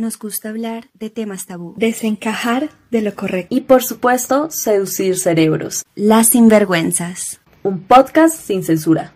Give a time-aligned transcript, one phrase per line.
[0.00, 5.84] nos gusta hablar de temas tabú, desencajar de lo correcto y por supuesto seducir cerebros.
[5.94, 7.40] Las sinvergüenzas.
[7.62, 9.12] Un podcast sin censura.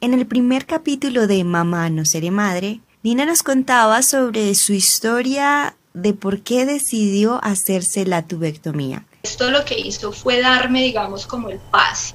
[0.00, 5.76] En el primer capítulo de Mamá no seré madre, Nina nos contaba sobre su historia
[5.92, 9.04] de por qué decidió hacerse la tubectomía.
[9.22, 12.14] Esto lo que hizo fue darme, digamos, como el pase.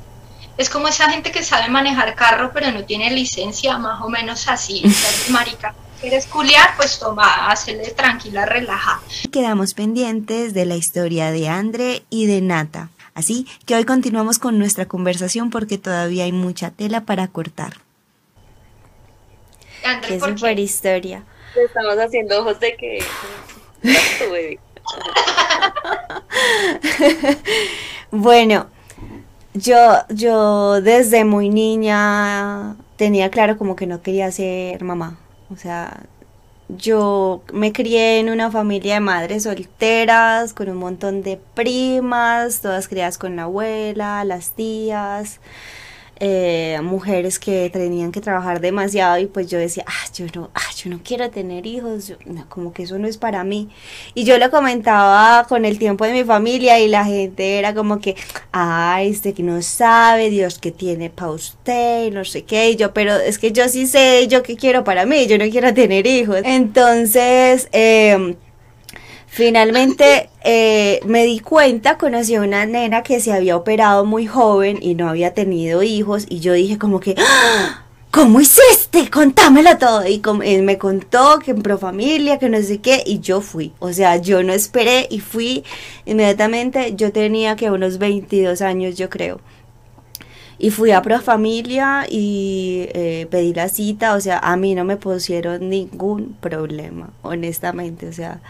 [0.58, 4.48] Es como esa gente que sabe manejar carro pero no tiene licencia, más o menos
[4.48, 4.82] así.
[5.30, 6.76] marica, ¿quieres culiar?
[6.78, 9.02] Pues toma, hazle tranquila, relaja.
[9.32, 12.90] Quedamos pendientes de la historia de Andre y de Nata.
[13.14, 17.74] Así que hoy continuamos con nuestra conversación porque todavía hay mucha tela para cortar.
[19.84, 21.24] Andre, qué super historia.
[21.56, 23.00] Estamos haciendo ojos de que
[28.12, 28.68] bueno,
[29.54, 29.78] yo,
[30.10, 35.18] yo desde muy niña tenía claro como que no quería ser mamá.
[35.52, 36.04] O sea,
[36.70, 42.88] yo me crié en una familia de madres solteras, con un montón de primas, todas
[42.88, 45.40] criadas con la abuela, las tías
[46.20, 50.72] eh, mujeres que tenían que trabajar demasiado y pues yo decía, ah, yo no, ah,
[50.76, 52.14] yo no quiero tener hijos,
[52.50, 53.70] como que eso no es para mí.
[54.14, 58.00] Y yo lo comentaba con el tiempo de mi familia y la gente era como
[58.00, 58.16] que,
[58.52, 62.94] ay, este que no sabe, Dios que tiene para usted, no sé qué, y yo,
[62.94, 66.08] pero es que yo sí sé yo qué quiero para mí, yo no quiero tener
[66.08, 66.42] hijos.
[66.44, 68.36] Entonces, eh,
[69.38, 74.80] Finalmente eh, me di cuenta, conocí a una nena que se había operado muy joven
[74.82, 77.84] y no había tenido hijos y yo dije como que, ¡Ah!
[78.10, 79.12] ¿cómo hiciste?
[79.12, 80.08] Contámelo todo.
[80.08, 83.74] Y él me contó que en Profamilia, que no sé qué, y yo fui.
[83.78, 85.64] O sea, yo no esperé y fui
[86.08, 86.96] inmediatamente.
[86.96, 89.40] Yo tenía que unos 22 años, yo creo.
[90.58, 94.16] Y fui a Profamilia y eh, pedí la cita.
[94.16, 98.08] O sea, a mí no me pusieron ningún problema, honestamente.
[98.08, 98.42] O sea,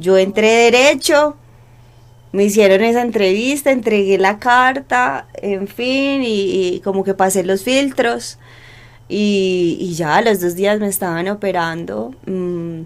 [0.00, 1.36] yo entré derecho,
[2.32, 8.38] me hicieron esa entrevista, entregué la carta, en fin, y, como que pasé los filtros.
[9.08, 12.14] Y, ya a los dos días me estaban operando.
[12.26, 12.82] Mm,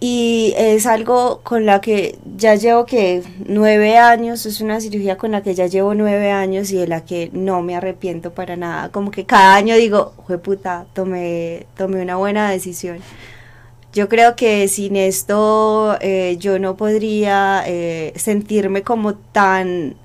[0.00, 5.32] y es algo con la que ya llevo que nueve años, es una cirugía con
[5.32, 8.90] la que ya llevo nueve años y de la que no me arrepiento para nada.
[8.90, 12.98] Como que cada año digo, puta, tomé, tomé una buena decisión.
[13.92, 19.96] Yo creo que sin esto eh, yo no podría eh, sentirme como tan,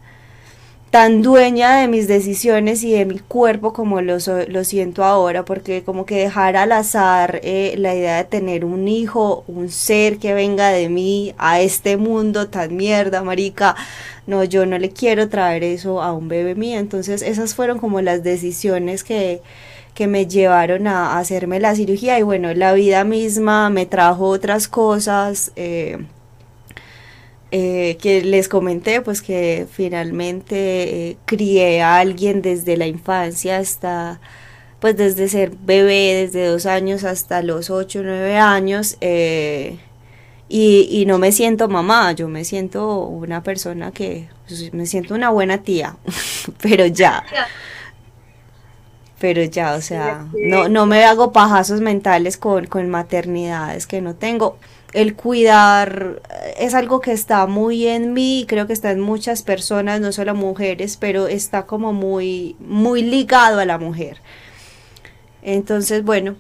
[0.90, 4.18] tan dueña de mis decisiones y de mi cuerpo como lo,
[4.48, 8.88] lo siento ahora, porque como que dejar al azar eh, la idea de tener un
[8.88, 13.76] hijo, un ser que venga de mí a este mundo tan mierda, marica,
[14.28, 16.80] no, yo no le quiero traer eso a un bebé mío.
[16.80, 19.42] Entonces esas fueron como las decisiones que
[19.94, 24.68] que me llevaron a, hacerme la cirugía y bueno, la vida misma me trajo otras
[24.68, 25.98] cosas eh,
[27.52, 34.20] eh, que les comenté, pues que finalmente eh, crié a alguien desde la infancia hasta,
[34.80, 38.98] pues desde ser bebé, desde dos años hasta los ocho, nueve años.
[40.50, 45.16] Y, y, no me siento mamá, yo me siento una persona que, pues, me siento
[45.16, 45.98] una buena tía,
[46.62, 47.24] pero ya
[49.24, 54.16] pero ya, o sea, no, no me hago pajazos mentales con, con maternidades que no
[54.16, 54.58] tengo.
[54.92, 56.22] El cuidar
[56.58, 60.36] es algo que está muy en mí, creo que está en muchas personas, no solo
[60.36, 64.18] mujeres, pero está como muy, muy ligado a la mujer.
[65.42, 66.36] Entonces, bueno,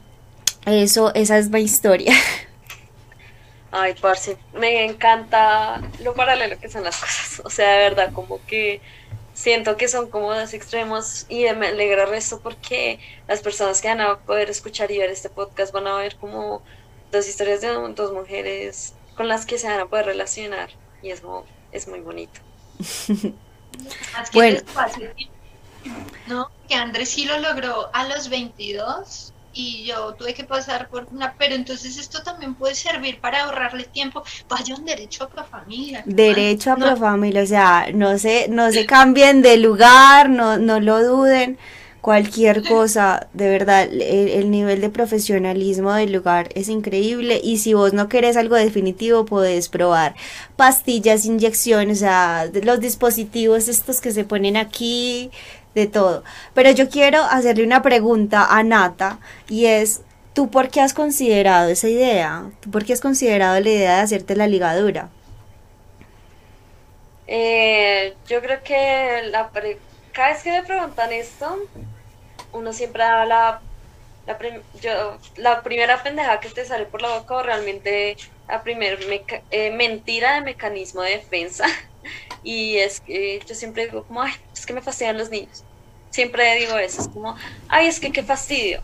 [0.65, 2.13] eso, esa es mi historia.
[3.71, 7.41] Ay, parce, me encanta lo paralelo que son las cosas.
[7.45, 8.81] O sea, de verdad, como que
[9.33, 14.01] siento que son como dos extremos y me alegra esto porque las personas que van
[14.01, 16.61] a poder escuchar y ver este podcast van a ver como
[17.11, 20.69] dos historias de dos mujeres con las que se van a poder relacionar
[21.01, 21.21] y es,
[21.71, 22.39] es muy bonito.
[24.33, 24.59] bueno.
[26.27, 26.50] ¿no?
[26.67, 31.34] Que Andrés sí lo logró a los 22 y yo tuve que pasar por una,
[31.38, 34.24] pero entonces esto también puede servir para ahorrarle tiempo.
[34.50, 36.04] Vaya un derecho a Profamilia.
[36.06, 41.04] Derecho a Profamilia, o sea, no se, no se cambien de lugar, no, no lo
[41.04, 41.57] duden.
[42.01, 47.94] Cualquier cosa, de verdad, el, nivel de profesionalismo del lugar es increíble y si vos
[47.94, 50.13] no querés algo definitivo, podés probar
[50.57, 55.31] pastillas, inyecciones, o sea, los dispositivos estos que se ponen aquí,
[55.75, 56.24] de todo.
[56.54, 60.02] Pero yo quiero hacerle una pregunta a Nata y es,
[60.34, 62.46] ¿tú por qué has considerado esa idea?
[62.62, 65.10] ¿Tú por qué has considerado la idea de hacerte la ligadura?
[67.28, 69.50] Eh, yo creo que la
[70.12, 71.58] cada vez que me preguntan esto,
[72.52, 73.62] uno siempre habla
[74.28, 74.38] la,
[74.81, 78.16] yo, la primera pendeja que te sale por la boca o realmente
[78.48, 78.98] la primera
[79.52, 81.66] eh, mentira de mecanismo de defensa.
[82.44, 85.63] Y es que yo siempre digo como, ay, es que me fastidian los niños.
[86.10, 87.36] Siempre digo eso, es como,
[87.69, 88.81] ay, es que qué fastidio.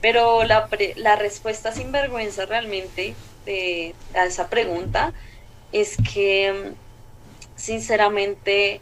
[0.00, 3.14] Pero la, la respuesta sin vergüenza realmente
[4.14, 5.12] a esa pregunta
[5.72, 6.72] es que,
[7.54, 8.80] sinceramente,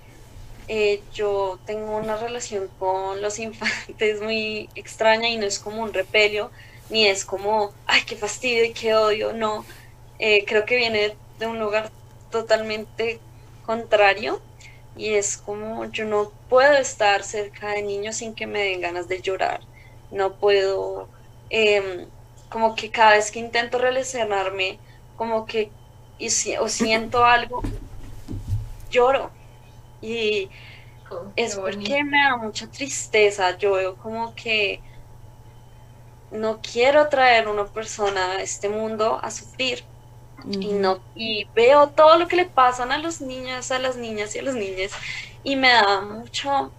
[0.68, 5.92] eh, yo tengo una relación con los infantes muy extraña y no es como un
[5.92, 6.50] repelio,
[6.90, 9.64] ni es como, ay, qué fastidio y qué odio, no.
[10.18, 11.90] Eh, creo que viene de un lugar
[12.30, 13.20] totalmente
[13.66, 14.40] contrario
[14.96, 19.08] y es como yo no puedo estar cerca de niños sin que me den ganas
[19.08, 19.60] de llorar,
[20.10, 21.08] no puedo,
[21.50, 22.06] em,
[22.48, 24.78] como que cada vez que intento relacionarme,
[25.16, 25.70] como que
[26.18, 27.62] y o siento algo,
[28.90, 29.30] lloro
[30.00, 30.50] y
[31.10, 33.56] oh, es porque me da mucha tristeza.
[33.58, 34.80] Yo veo como que
[36.30, 39.84] no quiero traer una persona a este mundo a sufrir.
[40.50, 44.34] Y no, y veo todo lo que le pasan a los niños, a las niñas
[44.34, 44.92] y a los niños,
[45.42, 46.72] y me da mucho,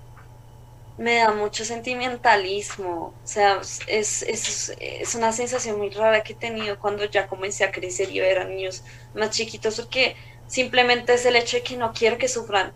[0.97, 3.13] me da mucho sentimentalismo.
[3.23, 7.63] O sea, es, es, es, una sensación muy rara que he tenido cuando ya comencé
[7.63, 8.83] a crecer y ver a niños
[9.15, 10.15] más chiquitos, porque
[10.47, 12.73] simplemente es el hecho de que no quiero que sufran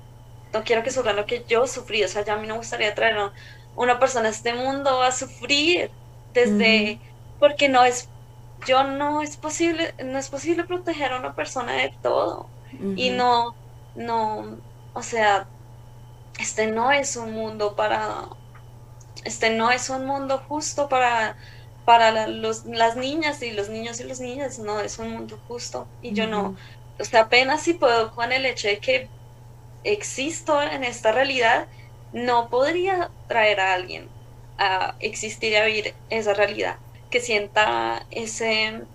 [0.54, 2.60] no quiero que sufran lo que yo sufrí, o sea, ya a mí no me
[2.60, 3.34] gustaría traer a
[3.76, 5.92] una persona a este mundo a sufrir
[6.34, 7.00] desde,
[7.40, 8.10] porque no es,
[8.66, 12.54] yo no es posible, no es posible proteger a una persona de todo.
[12.96, 13.56] Y no,
[13.96, 14.62] no,
[14.94, 15.50] o sea,
[16.40, 18.30] este no es un mundo para,
[19.24, 21.38] este no es un mundo justo para,
[21.86, 25.92] para los, las niñas y los niños y las niñas, no es un mundo justo.
[26.02, 26.56] Y yo no,
[27.00, 29.12] o sea, apenas si puedo con el hecho de que
[29.84, 31.70] existo en esta realidad,
[32.12, 34.14] no podría traer a alguien
[34.58, 38.88] a existir y a vivir esa realidad, que sienta ese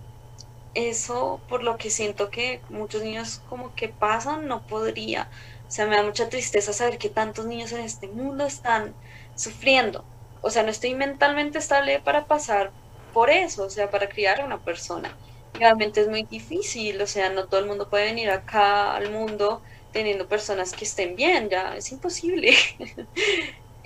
[0.74, 5.30] eso por lo que siento que muchos niños como que pasan, no podría.
[5.68, 8.94] O sea, me da mucha tristeza saber que tantos niños en este mundo están
[9.34, 10.04] sufriendo.
[10.40, 12.72] O sea, no estoy mentalmente estable para pasar
[13.12, 15.18] por eso, o sea, para criar a una persona.
[15.54, 19.62] Realmente es muy difícil, o sea, no todo el mundo puede venir acá al mundo
[19.92, 22.52] teniendo personas que estén bien, ya es imposible.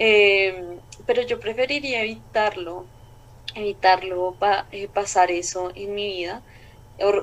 [0.01, 2.93] Em, pero yo preferiría evitarlo,
[3.55, 4.37] evitarlo,
[4.73, 6.43] eh, pasar eso en mi vida.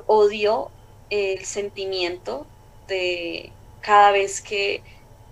[0.07, 0.71] odio
[1.09, 2.47] el sentimiento
[2.87, 3.51] de
[3.81, 4.81] cada vez que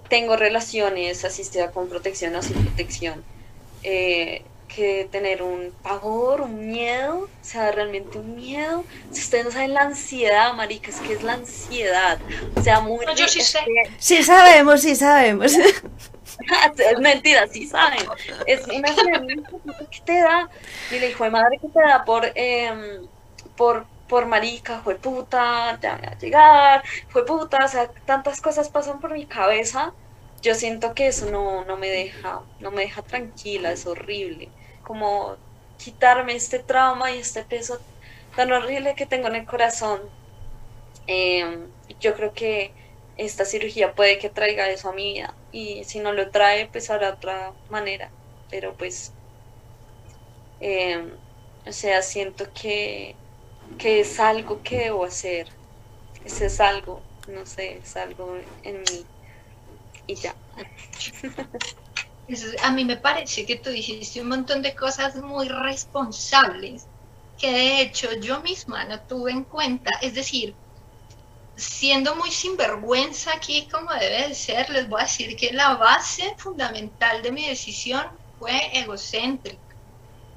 [0.10, 3.24] tengo relaciones, así sea con protección o sin protección.
[3.84, 4.44] Eh,
[4.76, 8.84] que tener un pavor, un miedo, o sea, realmente un miedo.
[9.12, 12.20] Si ustedes no saben la ansiedad, maricas, ¿qué es la ansiedad?
[12.56, 13.06] O sea, muy...
[13.16, 13.60] yo sí sé.
[13.98, 15.54] Sí sabemos, sí sabemos.
[16.78, 18.06] es mentira, sí saben.
[18.46, 19.22] Es una ansiedad
[19.92, 20.50] que te da,
[20.92, 23.02] y la hijo de madre que te da por, eh,
[23.56, 28.70] por, por marica, fue puta, ya voy a llegar, fue puta, o sea, tantas cosas
[28.70, 29.94] pasan por mi cabeza
[30.42, 34.50] yo siento que eso no, no, me deja, no me deja tranquila, es horrible
[34.84, 35.38] como
[35.78, 37.80] quitarme este trauma y este peso
[38.36, 40.02] tan horrible que tengo en el corazón.
[41.08, 42.74] Em, yo creo que
[43.18, 46.90] esta cirugía puede que traiga eso a mi vida y si no lo trae, pues
[46.90, 48.12] hará otra manera.
[48.50, 49.14] Pero pues,
[50.60, 51.12] em,
[51.66, 53.16] o sea, siento que,
[53.78, 55.48] que es algo que debo hacer.
[56.26, 59.06] Ese es algo, no sé, es algo en mí
[60.08, 60.36] y ya.
[62.62, 66.88] a mí me parece que tú dijiste un montón de cosas muy responsables
[67.38, 69.92] que de hecho yo misma no tuve en cuenta.
[70.02, 70.56] Es decir,
[71.56, 76.34] siendo muy sinvergüenza aquí como debe de ser, les voy a decir que la base
[76.38, 78.06] fundamental de mi decisión
[78.40, 79.60] fue egocéntrica.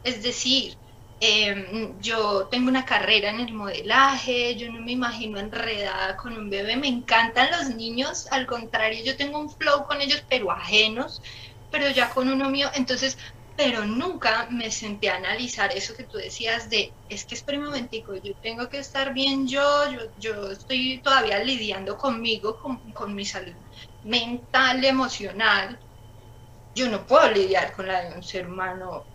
[0.03, 0.77] Es decir,
[1.21, 6.51] em, yo tengo una carrera en el modelaje, yo no me imagino enredada con un
[6.51, 11.23] bebé, me encantan los niños, al contrario, yo tengo un flow con ellos, pero ajenos,
[11.71, 13.19] pero ya con uno mío, entonces,
[13.55, 17.65] pero nunca me senté a analizar eso que tú decías de, es que espera un
[17.67, 23.15] momentico, yo tengo que estar bien yo, yo, yo estoy todavía lidiando conmigo, con, con
[23.15, 23.55] mi salud
[24.03, 25.81] mental, emocional,
[26.75, 29.09] yo no puedo lidiar con la de un ser humano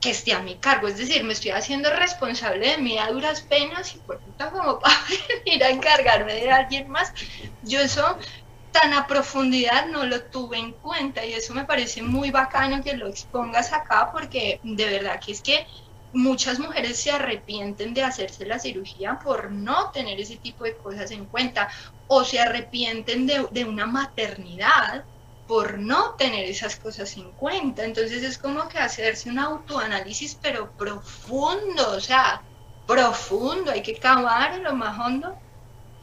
[0.00, 3.42] que esté a mi cargo, es decir, me estoy haciendo responsable de mí a duras
[3.42, 4.96] penas y por puta como para
[5.46, 7.12] venir a encargarme de alguien más.
[7.62, 8.18] Yo eso
[8.74, 12.96] tan a profundidad no lo tuve en cuenta y eso me parece muy bacano que
[12.96, 15.64] lo expongas acá porque de verdad que es que
[16.12, 21.12] muchas mujeres se arrepienten de hacerse la cirugía por no tener ese tipo de cosas
[21.12, 21.68] en cuenta
[22.08, 25.04] o se arrepienten de, una maternidad
[25.46, 27.84] por no tener esas cosas en cuenta.
[27.84, 32.42] Entonces es como que hacerse un autoanálisis, pero profundo, o sea,
[32.88, 35.38] profundo, hay que cavar lo más hondo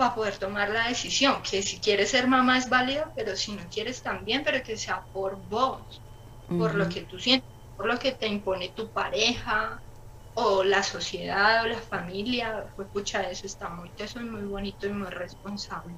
[0.02, 3.62] para poder tomar la decisión, que si quieres ser mamá es válido, pero si no
[3.72, 6.02] quieres también, pero que sea por vos,
[6.48, 9.80] por lo que tú sientes, por lo que te impone tu pareja
[10.34, 14.88] o la sociedad o la familia, pues pucha, eso está muy, eso es muy bonito
[14.88, 15.94] y muy responsable.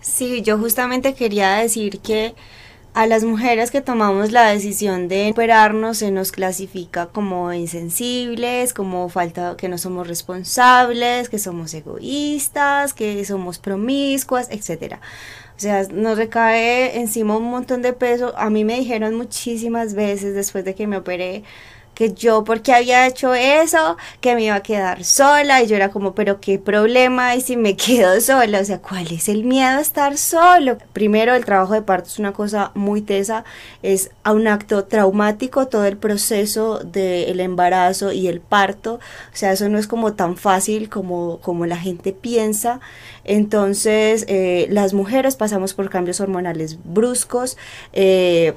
[0.00, 2.36] Sí, yo justamente quería decir que
[2.96, 9.10] a las mujeres que tomamos la decisión de operarnos se nos clasifica como insensibles, como
[9.10, 15.02] falta que no somos responsables, que somos egoístas, que somos promiscuas, etcétera.
[15.58, 18.32] O sea, nos recae encima un montón de peso.
[18.38, 21.44] A mí me dijeron muchísimas veces después de que me operé,
[21.96, 25.62] que yo porque había hecho eso, que me iba a quedar sola.
[25.62, 29.10] Y yo era como, pero qué problema y si me quedo sola, o sea, ¿cuál
[29.10, 30.76] es el miedo a estar solo?
[30.92, 33.44] Primero, el trabajo de parto es una cosa muy tesa,
[33.82, 39.00] es a un acto traumático todo el proceso del embarazo y el parto, o
[39.36, 42.80] sea, eso no es como tan fácil como, como la gente piensa.
[43.24, 47.56] Entonces, eh, las mujeres pasamos por cambios hormonales bruscos,
[47.94, 48.52] eh,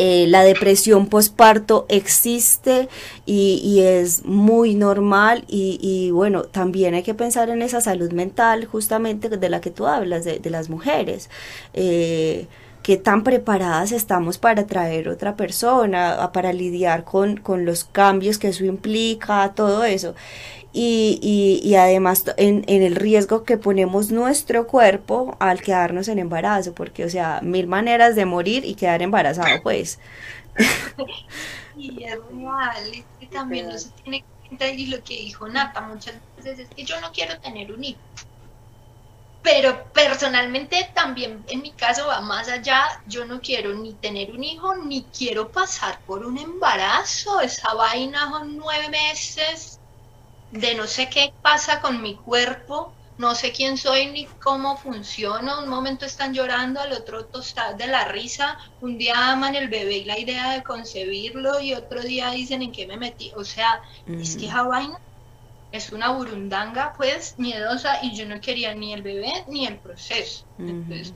[0.00, 2.88] eh, la depresión postparto existe
[3.26, 9.28] y, es muy normal y, bueno, también hay que pensar en esa salud mental justamente
[9.28, 11.28] de la que tú hablas, de, las mujeres.
[11.74, 12.46] Eh,
[12.84, 18.48] que tan preparadas estamos para traer otra persona, para lidiar con, con los cambios que
[18.48, 20.14] eso implica, todo eso
[20.72, 26.74] y, y, además en, en, el riesgo que ponemos nuestro cuerpo al quedarnos en embarazo,
[26.74, 29.98] porque o sea, mil maneras de morir y quedar embarazado, pues.
[31.78, 36.16] Y es real, y también no se tiene cuenta, y lo que dijo Nata muchas
[36.36, 38.00] veces es que yo no quiero tener un hijo.
[39.42, 44.42] Pero personalmente también en mi caso va más allá, yo no quiero ni tener un
[44.42, 49.77] hijo, ni quiero pasar por un embarazo, esa vaina son nueve meses,
[50.52, 55.60] de no sé qué pasa con mi cuerpo, no sé quién soy ni cómo funciono,
[55.60, 59.98] un momento están llorando, al otro tostar de la risa, un día aman el bebé
[59.98, 63.82] y la idea de concebirlo y otro día dicen en qué me metí, o sea,
[64.06, 64.98] es que esa vaina
[65.72, 70.46] es una burundanga pues miedosa y yo no quería ni el bebé ni el proceso.
[70.58, 71.12] Entonces,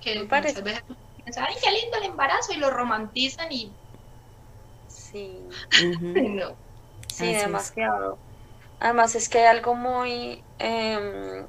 [0.00, 0.82] que muchas veces
[1.16, 3.70] piensan, ay, qué lindo el embarazo y lo romantizan y...
[4.88, 5.38] Sí.
[7.12, 8.18] Sí, demasiado.
[8.82, 10.42] Además es que hay algo muy...
[10.58, 11.46] Em,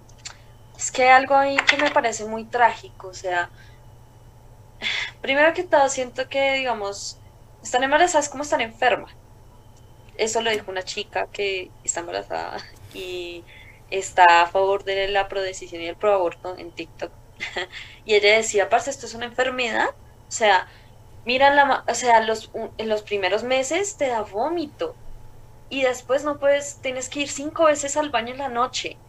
[0.78, 3.50] es que hay algo ahí que me parece muy trágico, o sea,
[5.22, 7.18] primero que todo siento que, digamos,
[7.64, 9.12] están embarazadas como están enfermas.
[10.16, 12.58] Eso lo dijo una chica que está embarazada
[12.94, 13.44] y
[13.90, 17.12] está a favor de la prodecisión y el proaborto en TikTok.
[18.06, 19.90] y ella decía, parce, esto es una enfermedad.
[19.90, 20.68] O sea,
[21.26, 24.96] mira, la, o sea, los, en los primeros meses te da vómito
[25.74, 29.02] y después no puedes, tienes que ir cinco veces al baño en la noche.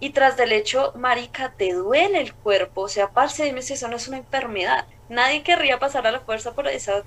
[0.00, 3.88] Y tras del hecho, marica, te duele el cuerpo, o sea, parce, dime si eso
[3.88, 4.86] no es una enfermedad.
[5.10, 7.04] Nadie querría pasar a la fuerza por esa,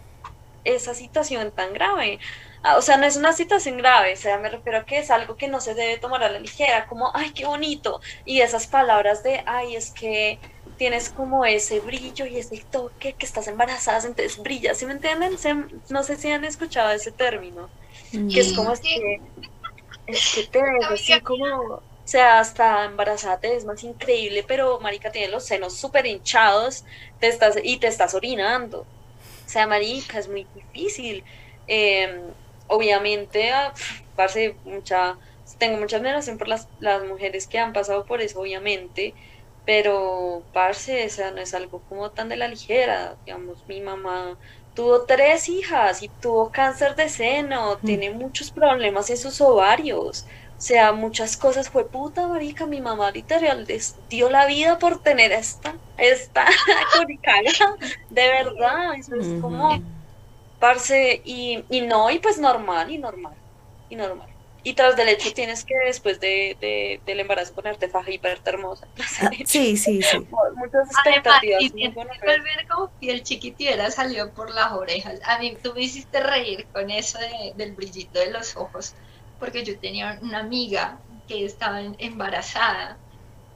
[0.63, 2.19] esa situación tan grave.
[2.61, 5.09] Ah, o sea, no es una situación grave, o sea, me refiero a que es
[5.09, 8.01] algo que no se debe tomar a la ligera, como, ay, qué bonito.
[8.23, 10.39] Y esas palabras de, ay, es que
[10.77, 15.37] tienes como ese brillo y ese toque, que estás embarazada, entonces brillas, ¿sí me entienden?
[15.89, 17.71] No sé si han escuchado ese término
[18.31, 19.21] que es como es que,
[20.07, 24.79] es que te ves así como, o sea, hasta embarazada te ves más increíble, pero
[24.79, 26.85] marica tiene los senos súper hinchados
[27.19, 28.81] te estás, y te estás orinando.
[29.45, 31.23] O sea, marica, es muy difícil.
[31.67, 32.33] Em,
[32.67, 33.73] obviamente, ah,
[34.15, 35.17] parce, mucha,
[35.57, 39.15] tengo mucha admiración por las, las mujeres que han pasado por eso, obviamente,
[39.65, 43.17] pero, parce, o sea, no es algo como tan de la ligera.
[43.25, 44.37] Digamos, mi mamá
[44.75, 47.85] tuvo tres hijas y tuvo cáncer de seno, mm.
[47.85, 50.25] tiene muchos problemas en sus ovarios.
[50.57, 53.67] O sea, muchas cosas fue puta, marica, mi mamá literal
[54.09, 56.45] dio la vida por tener esta, esta
[58.09, 59.81] de verdad, eso es como,
[60.59, 63.33] parce, y, y no, y pues normal, y normal,
[63.89, 64.34] y normal.
[64.65, 68.87] Y tras del hecho tienes que después de, del embarazo ponerte faja y verte hermosa.
[69.45, 70.27] Sí, sí, sí.
[70.55, 71.71] Muchas expectativas.
[71.71, 75.19] que volver como si el chiquitiera salió por las orejas.
[75.23, 77.19] A mí tú me hiciste reír con eso
[77.55, 78.95] del brillito de los ojos,
[79.39, 82.97] porque yo tenía una amiga que estaba embarazada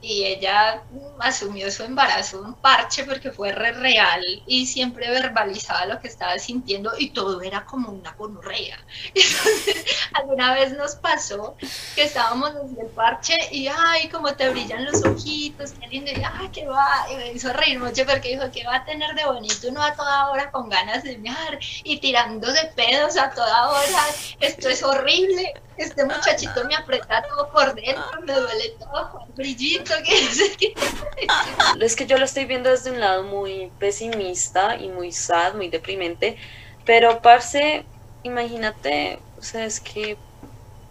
[0.02, 0.84] y ella
[1.20, 6.38] asumió su embarazo un parche porque fue re real y siempre verbalizaba lo que estaba
[6.40, 8.78] sintiendo y todo era como una gonorrea.
[10.14, 11.56] Alguna vez nos pasó
[11.96, 16.24] que estábamos en el parche y ay, como te brillan los ojitos, qué lindo, y
[16.24, 19.26] ay, qué va, y me hizo reír mucho porque dijo que va a tener de
[19.26, 24.06] bonito uno a toda hora con ganas de mear y tirándose pedos a toda hora,
[24.40, 29.94] esto es horrible este muchachito me aprieta todo por dentro, me duele todo, brillito,
[31.82, 35.70] Es que yo lo estoy viendo desde un lado muy pesimista y muy sad, muy
[35.70, 36.38] deprimente,
[36.86, 37.90] pero parce,
[38.24, 40.22] imagínate, o sea, es que,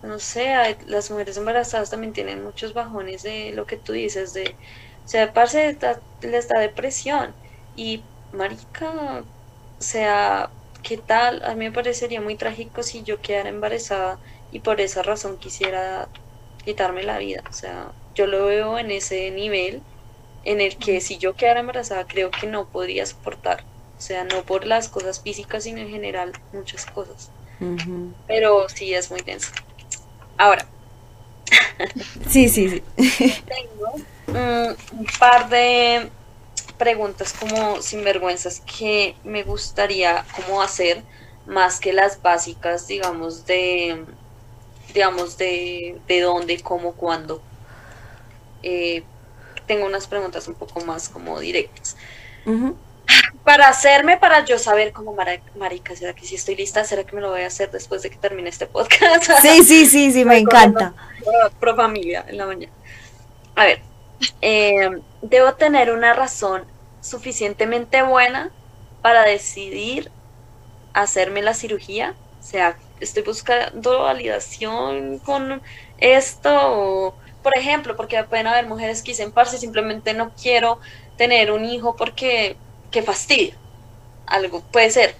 [0.03, 4.59] no sé, las mujeres embarazadas también tienen muchos bajones de lo que tú dices, de,
[5.05, 5.79] o sea, parce,
[6.21, 7.37] les da depresión
[7.75, 9.27] y, marica,
[9.79, 11.43] o sea, ¿qué tal?
[11.45, 14.21] A mí me parecería muy trágico si yo quedara embarazada
[14.53, 16.09] y por esa razón quisiera
[16.65, 17.43] quitarme la vida.
[17.49, 19.83] O sea, yo lo veo en ese nivel
[20.45, 23.65] en el que si yo quedara embarazada creo que no podría soportar.
[23.97, 27.31] O sea, no por las cosas físicas, sino en general muchas cosas.
[28.27, 29.51] Pero sí es muy denso.
[30.37, 30.65] Ahora.
[32.29, 32.83] sí, sí, sí.
[33.47, 36.09] Tengo un par de
[36.77, 41.03] preguntas como sinvergüenzas que me gustaría como hacer
[41.47, 44.05] más que las básicas, digamos, de
[44.93, 47.43] digamos, de, de dónde, cómo, cuándo.
[48.63, 49.03] Eh,
[49.67, 51.97] tengo unas preguntas un poco más como directas.
[53.45, 55.15] Para hacerme, para yo saber como
[55.57, 56.85] marica, ¿será que si estoy lista?
[56.85, 59.31] ¿Será que me lo voy a hacer después de que termine este podcast?
[59.43, 60.95] Sí, sí, sí, sí, me encanta.
[61.61, 62.73] Pro familia en la mañana.
[63.55, 63.81] A ver,
[64.41, 64.91] eh,
[65.23, 66.65] debo tener una razón
[67.01, 68.51] suficientemente buena
[69.03, 70.11] para decidir
[70.93, 75.63] hacerme la cirugía, o sea, estoy buscando validación con
[75.99, 80.81] esto, por ejemplo, porque pueden haber mujeres que dicen, parce, simplemente no quiero
[81.17, 82.57] tener un hijo porque,
[82.91, 83.55] qué fastidio,
[84.27, 85.15] algo puede ser,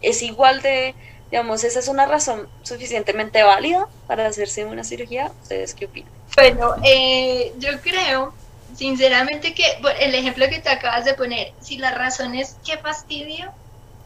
[0.00, 0.94] es igual de,
[1.30, 6.12] digamos, esa es una razón suficientemente válida para hacerse una cirugía, ¿ustedes qué opinan?
[6.34, 8.32] Bueno, eh, yo creo
[8.76, 9.64] sinceramente que
[10.00, 13.52] el ejemplo que te acabas de poner, si la razón es qué fastidio,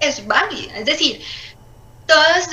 [0.01, 0.77] es válida.
[0.79, 1.23] Es decir,
[2.07, 2.51] todas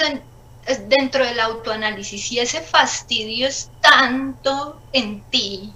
[0.87, 5.73] dentro del autoanálisis, si ese fastidio es tanto en ti,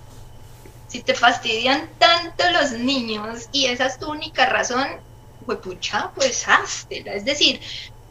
[0.88, 4.88] si te fastidian tanto los niños y esa es tu única razón,
[5.45, 7.13] pues pucha, pues háztela.
[7.13, 7.62] Es decir,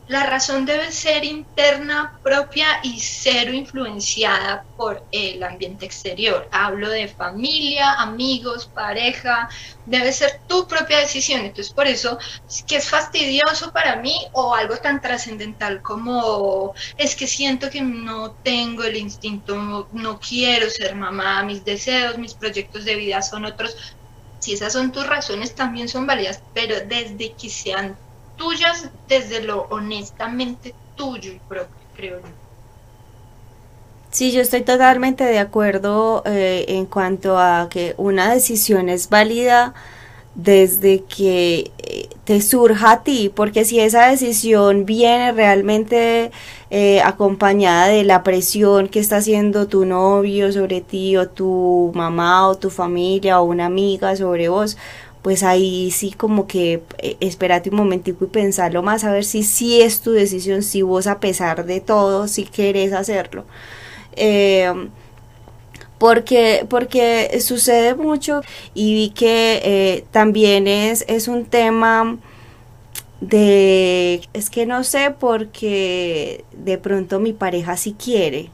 [0.09, 6.49] la razón debe ser interna, propia y cero influenciada por el ambiente exterior.
[6.53, 9.49] Hablo de familia, amigos, pareja,
[9.85, 11.41] debe ser tu propia decisión.
[11.41, 12.19] Entonces, por eso,
[12.69, 18.37] que es fastidioso para mí o algo tan trascendental como es que siento que no
[18.43, 23.77] tengo el instinto, no, quiero ser mamá, mis deseos, mis proyectos de vida son otros.
[24.39, 27.99] Si esas son tus razones, también son válidas, pero desde que sean
[28.37, 32.27] tuyas desde lo honestamente tuyo y propio, creo yo.
[34.11, 39.75] Sí, yo estoy totalmente de acuerdo eh, en cuanto a que una decisión es válida
[40.35, 46.31] desde que eh, te surja a ti, porque si esa decisión viene realmente
[46.71, 52.49] eh, acompañada de la presión que está haciendo tu novio sobre ti o tu mamá
[52.49, 54.77] o tu familia o una amiga sobre vos,
[55.27, 59.43] pues ahí sí como que eh, espérate un momentico y pensarlo más, a ver si
[59.43, 63.45] sí es tu decisión, si vos a pesar de todo, si querés hacerlo.
[64.15, 64.73] Eh,
[65.99, 72.19] porque, porque sucede mucho y vi que eh, también es, es un tema
[73.21, 78.51] de, es que no sé, porque de pronto mi pareja sí quiere,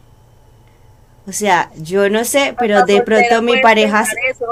[1.26, 4.04] o sea, yo no sé, pero de pronto mi pareja...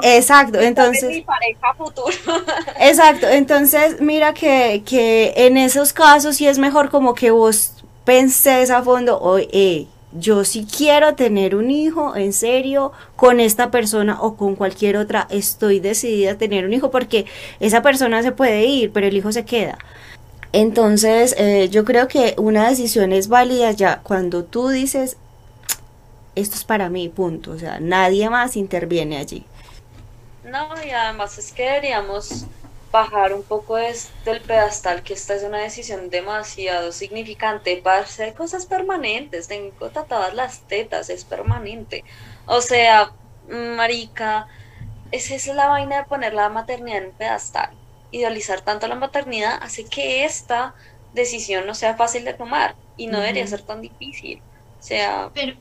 [0.02, 1.11] Exacto, entonces...
[1.11, 2.16] Mi pareja futuro.
[2.80, 7.72] exacto, entonces mira que, que en esos casos sí es mejor como que vos
[8.04, 14.20] pensés a fondo, oye, yo sí quiero tener un hijo, en serio, con esta persona
[14.20, 17.26] o con cualquier otra, estoy decidida a tener un hijo porque
[17.61, 19.78] esa persona se puede ir, pero el hijo se queda.
[20.52, 25.16] Entonces, eh, yo creo que una decisión es válida ya cuando tú dices,
[26.34, 27.52] esto es para mí, punto.
[27.52, 29.44] O sea, nadie más interviene allí.
[30.44, 32.46] No, y además es que deberíamos
[32.90, 38.66] bajar un poco del pedestal, que esta es una decisión demasiado significante para hacer cosas
[38.66, 39.48] permanentes.
[39.48, 42.04] Tengo tatadas las tetas, es permanente.
[42.46, 43.12] O sea,
[43.48, 44.48] marica,
[45.12, 47.70] esa es la vaina de poner la maternidad en pedestal.
[48.10, 50.74] Idealizar tanto la maternidad hace que esta
[51.14, 54.42] decisión no sea fácil de tomar y no debería ser tan difícil.
[54.80, 55.54] O sea, pero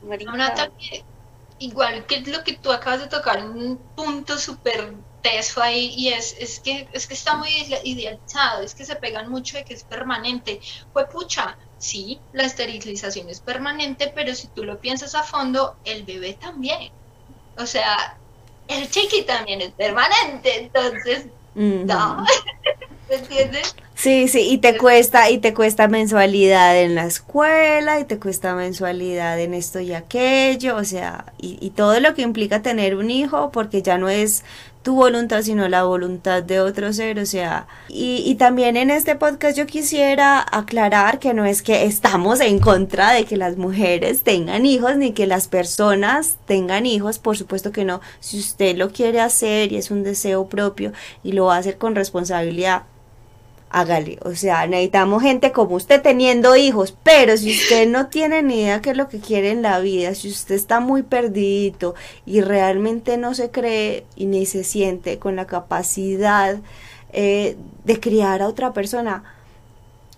[1.58, 6.34] igual que lo que tú acabas de tocar, un punto súper teso ahí y es,
[6.38, 7.50] es, que, es que está muy
[7.84, 10.60] idealizado, es que se pegan mucho de que es permanente.
[10.94, 16.04] Pues pucha, sí, la esterilización es permanente, pero si tú lo piensas a fondo, el
[16.04, 16.90] bebé también.
[17.58, 18.18] O sea,
[18.66, 22.24] el chiqui también es permanente, entonces, no.
[23.10, 23.74] ¿Me entiendes?
[23.96, 28.54] Sí, sí, y te cuesta, y te cuesta mensualidad en la escuela, y te cuesta
[28.54, 33.10] mensualidad en esto y aquello, o sea, y, y todo lo que implica tener un
[33.10, 34.44] hijo, porque ya no es
[34.82, 39.16] tu voluntad, sino la voluntad de otro ser, o sea, y, y, también en este
[39.16, 44.22] podcast yo quisiera aclarar que no es que estamos en contra de que las mujeres
[44.22, 48.90] tengan hijos, ni que las personas tengan hijos, por supuesto que no, si usted lo
[48.92, 50.92] quiere hacer y es un deseo propio
[51.22, 52.84] y lo va a hacer con responsabilidad,
[53.70, 54.18] hágale.
[54.24, 58.82] O sea, necesitamos gente como usted teniendo hijos, pero si usted no tiene ni idea
[58.82, 61.94] qué es lo que quiere en la vida, si usted está muy perdido
[62.26, 66.58] y realmente no se cree y ni se siente con la capacidad
[67.12, 69.22] eh, de criar a otra persona,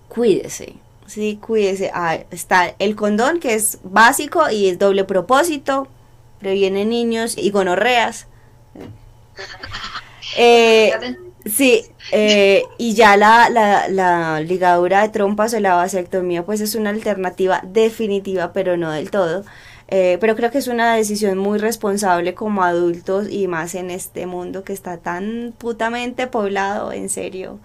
[0.09, 0.75] cuídese.
[1.07, 1.91] Sí, cuídese.
[1.93, 5.89] Ah, está el condón que es básico y es doble propósito,
[6.41, 8.27] previene niños y gonorreas.
[10.39, 10.93] Eh,
[11.45, 16.77] Sí, eh, y ya la, la, la, ligadura de trompas o la vasectomía pues es
[16.77, 19.45] una alternativa definitiva, pero no del todo.
[19.89, 24.27] Eh, pero creo que es una decisión muy responsable como adultos y más en este
[24.27, 27.59] mundo que está tan putamente poblado, en serio.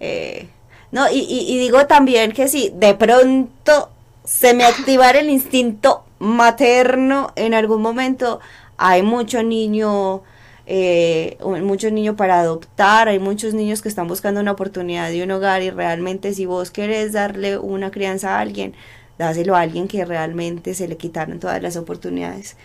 [0.00, 0.48] Eh,
[0.92, 3.90] no, y, y, y digo también que si de pronto
[4.24, 8.40] se me activara el instinto materno en algún momento,
[8.78, 10.22] hay mucho niño
[10.68, 15.30] eh, muchos niños para adoptar, hay muchos niños que están buscando una oportunidad de un
[15.30, 18.74] hogar y realmente si vos querés darle una crianza a alguien,
[19.16, 22.56] dáselo a alguien que realmente se le quitaron todas las oportunidades.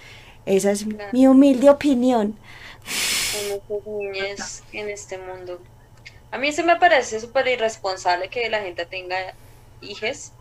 [0.48, 2.36] Esa es mi humilde opinión.
[3.86, 5.62] niñas en este mundo.
[6.32, 9.36] A mí se me parece súper irresponsable que la gente tenga
[9.80, 10.32] hijes.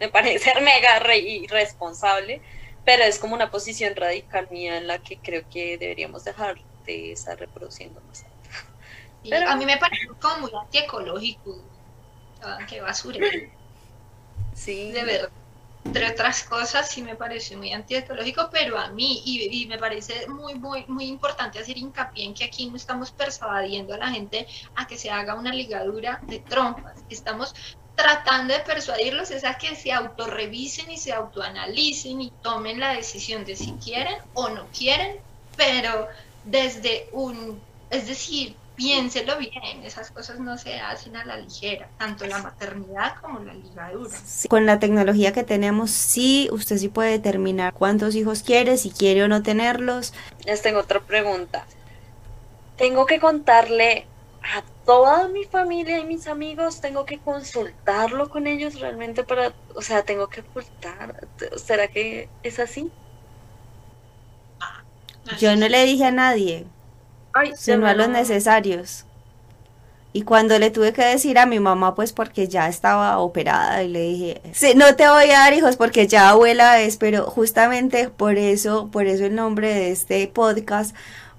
[0.00, 2.40] Me parece mega irresponsable,
[2.86, 7.12] pero es como una posición radical mía en la que creo que deberíamos dejar de
[7.12, 8.24] estar reproduciendo más.
[9.28, 11.58] Pero, a mí me parece como muy antiecológico.
[12.68, 13.26] Qué basura.
[14.54, 14.92] Sí.
[14.92, 15.30] De verdad.
[15.84, 20.26] Entre otras cosas, sí me parece muy antiecológico, pero a mí, y, y, me parece
[20.28, 24.46] muy, muy, muy importante hacer hincapié en que aquí no estamos persuadiendo a la gente
[24.76, 27.04] a que se haga una ligadura de trompas.
[27.10, 27.54] Estamos
[27.94, 33.44] tratando de persuadirlos es a que se autorrevisen y se autoanalicen y tomen la decisión
[33.44, 35.18] de si quieren o no quieren,
[35.56, 36.08] pero
[36.44, 42.26] desde un, es decir, piénselo bien, esas cosas no se hacen a la ligera, tanto
[42.26, 44.16] la maternidad como la ligadura.
[44.48, 49.22] Con la tecnología que tenemos, sí, usted sí puede determinar cuántos hijos quiere, si quiere
[49.22, 50.12] o no tenerlos.
[50.44, 51.66] Les tengo otra pregunta.
[52.76, 54.06] Tengo que contarle
[54.42, 59.82] a toda mi familia y mis amigos, tengo que consultarlo con ellos realmente para, o
[59.82, 61.28] sea, tengo que ocultar.
[61.56, 62.90] ¿Será que es así?
[65.38, 66.66] Yo no le dije a nadie,
[67.56, 69.06] sino a los necesarios.
[70.12, 73.88] Y cuando le tuve que decir a mi mamá, pues porque ya estaba operada, y
[73.88, 78.10] le dije, sí, no te voy a dar hijos porque ya abuela es, pero justamente
[78.10, 80.94] por eso, por eso el nombre de este podcast,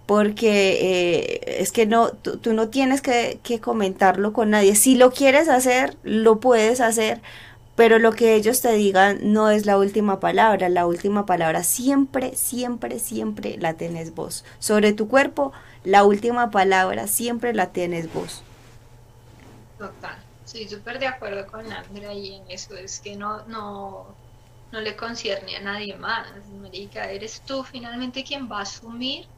[0.06, 4.76] porque eh, es que no, tú, tú no tienes que, que comentarlo con nadie.
[4.76, 7.22] Si lo quieres hacer, lo puedes hacer,
[7.76, 12.36] pero lo que ellos te digan no es la última palabra, la última palabra siempre,
[12.36, 14.46] siempre, siempre la tenés vos.
[14.60, 18.44] Sobre tu cuerpo, la última palabra siempre la tienes vos.
[19.78, 24.20] Total, sí, súper de acuerdo con Andrea y en eso, es que no, no,
[24.72, 29.30] no le concierne a nadie más, Marica, eres tú finalmente quien va a asumir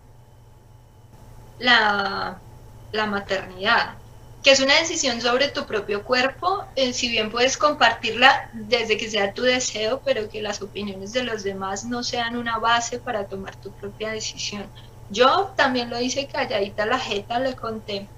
[1.57, 2.43] la,
[2.91, 4.01] la maternidad
[4.47, 9.09] que es una decisión sobre tu propio cuerpo, eh, si bien puedes compartirla desde que
[9.09, 13.27] sea tu deseo, pero que las opiniones de los demás no sean una base para
[13.27, 14.71] tomar tu propia decisión.
[15.09, 18.13] Yo también lo hice calladita la jeta, le conté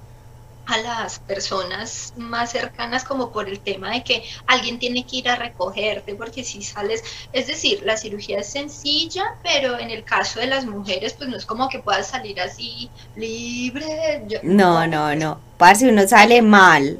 [0.69, 5.29] a las personas más cercanas como por el tema de que alguien tiene que ir
[5.29, 7.03] a recogerte porque si sales,
[7.33, 11.37] es decir, la cirugía es sencilla, pero en el caso de las mujeres pues no
[11.37, 14.23] es como que puedas salir así libre.
[14.43, 15.39] no, no, no,
[15.75, 16.99] si uno sale mal.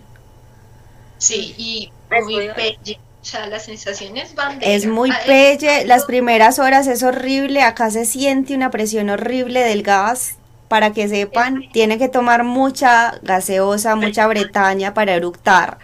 [1.20, 1.92] Sí, y
[2.24, 3.00] muy pelle.
[3.22, 4.76] O sea, las sensaciones van de...
[4.76, 9.84] Es muy pelle, las primeras horas es horrible, acá se siente una presión horrible del
[9.84, 10.39] gas
[10.70, 15.80] para que sepan, tiene que tomar mucha gaseosa, mucha bretaña para eructar,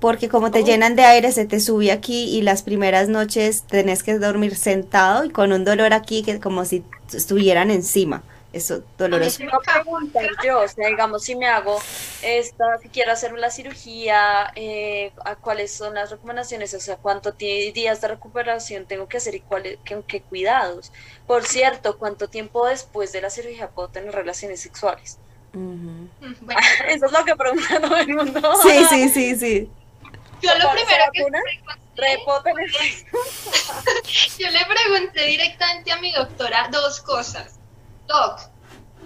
[0.00, 0.64] porque como te Oh.
[0.64, 5.24] llenan de aire se te sube aquí y las primeras noches tenés que dormir sentado
[5.26, 8.24] y con un dolor aquí que como si estuvieran encima.
[8.52, 9.30] Eso doloroso.
[9.30, 11.80] Sí, Iba a preguntar yo, o sea, digamos, si me hago
[12.22, 16.74] esta, si quiero hacerme la cirugía, eh, ¿a ¿cuáles son las recomendaciones?
[16.74, 20.90] O sea, ¿cuántos días de recuperación tengo que hacer y cuáles, qué, qué cuidados?
[21.28, 25.18] Por cierto, ¿cuánto tiempo después de la cirugía puedo tener relaciones sexuales?
[25.52, 26.08] Bueno,
[26.88, 28.40] Eso es lo que pregunta todo el mundo.
[28.62, 29.70] Sí, sí, sí, sí.
[30.42, 31.04] yo lo ¿Por primero
[34.38, 37.59] Yo le pregunté directamente a mi doctora dos cosas.
[38.10, 38.40] Doc,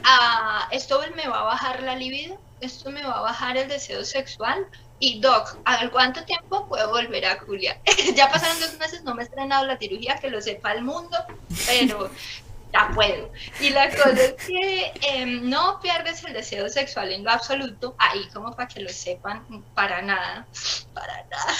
[0.03, 2.38] ah, ¿esto me va a bajar la libido?
[2.62, 4.67] ¿Esto me va a bajar el deseo sexual?
[4.99, 7.79] Y Doc, ¿a cuánto tiempo puedo volver a Julia?
[8.14, 11.19] ya pasaron dos meses, no me he estrenado la cirugía, que lo sepa el mundo,
[11.67, 12.11] pero
[12.75, 13.31] ya puedo.
[13.61, 18.27] Y la cosa es que em, no pierdes el deseo sexual en lo absoluto, ahí
[18.33, 20.47] como para que lo sepan, para nada,
[20.93, 21.55] para nada.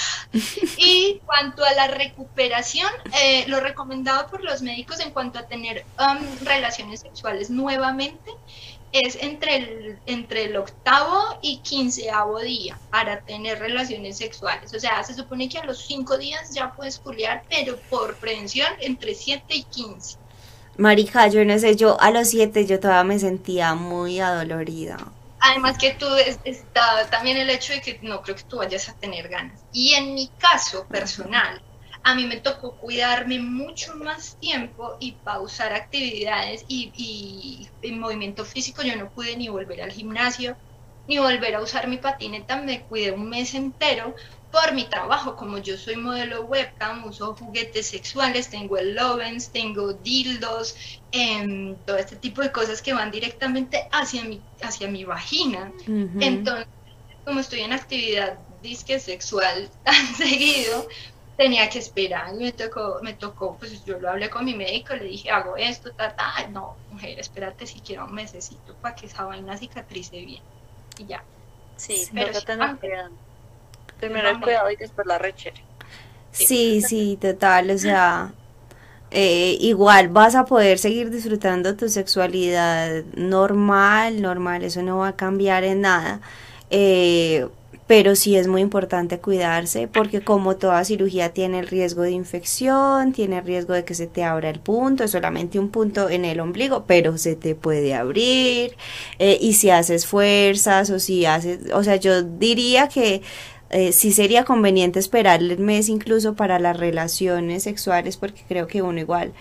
[0.77, 2.91] Y cuanto a la recuperación,
[3.23, 8.33] eh, lo recomendado por los médicos en cuanto a tener um, relaciones sexuales nuevamente
[8.95, 14.73] es entre el, entre el octavo y quinceavo día para tener relaciones sexuales.
[14.73, 18.69] O sea, se supone que a los cinco días ya puedes culiar, pero por prevención
[18.81, 20.24] entre 7 y 15.
[20.79, 25.17] Marica, yo no sé, yo a los siete yo todavía me sentía muy adolorida.
[25.41, 28.89] Además que tú es- está también el hecho de que no creo que tú vayas
[28.89, 29.65] a tener ganas.
[29.71, 31.63] Y en mi caso personal,
[32.03, 38.45] a mí me tocó cuidarme mucho más tiempo y pausar actividades y, y, y movimiento
[38.45, 38.83] físico.
[38.83, 40.57] Yo no pude ni volver al gimnasio,
[41.07, 42.57] ni volver a usar mi patineta.
[42.63, 44.15] Me cuidé un mes entero
[44.55, 45.35] por mi trabajo.
[45.37, 50.77] Como yo soy modelo webcam, uso juguetes sexuales, tengo el Lovens, tengo dildos,
[51.11, 55.73] em, todo este tipo de cosas que van directamente hacia mi, hacia mi vagina.
[56.21, 56.69] Entonces,
[57.25, 60.87] como estoy en actividad disque sexual tan seguido,
[61.37, 62.33] tenía que esperar.
[62.35, 65.57] y Me tocó, me tocó, pues yo lo hablé con mi médico, le dije, hago
[65.57, 66.47] esto, ta, ta.
[66.49, 70.43] No, mujer, espérate siquiera un mesecito para que esa vaina cicatrice bien.
[70.99, 71.25] Y ya.
[71.77, 72.47] Sí, Pero sí.
[74.01, 75.57] Primero el cuidado y después la rechera.
[76.33, 78.33] Sí, sí, total, o sea,
[79.13, 85.17] eh, igual vas a poder seguir disfrutando tu sexualidad normal, normal, eso no va a
[85.17, 86.21] cambiar en nada,
[86.71, 87.47] eh,
[87.87, 93.13] pero sí es muy importante cuidarse porque como toda cirugía tiene el riesgo de infección,
[93.13, 96.25] tiene el riesgo de que se te abra el punto, es solamente un punto en
[96.25, 98.75] el ombligo, pero se te puede abrir
[99.21, 103.23] eh, y si haces fuerzas o si haces, o sea, yo diría que
[103.75, 108.83] eh, sí sería conveniente esperar el mes incluso para las relaciones sexuales porque creo que
[108.83, 109.33] uno igual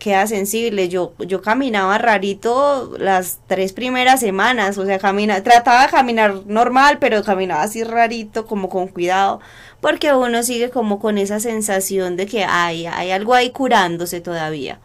[0.00, 0.88] queda sensible.
[0.88, 6.98] Yo, yo caminaba rarito las tres primeras semanas, o sea, camina, trataba de caminar normal,
[6.98, 9.40] pero caminaba así rarito, como con cuidado,
[9.80, 14.80] porque uno sigue como con esa sensación de que hay, hay algo ahí curándose todavía.